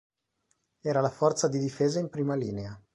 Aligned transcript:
Era 0.81 0.99
la 1.03 1.11
forza 1.11 1.47
di 1.47 1.59
difesa 1.59 1.99
in 1.99 2.09
prima 2.09 2.33
linea. 2.33 2.75